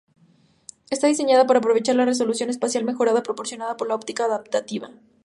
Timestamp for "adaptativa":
4.25-4.89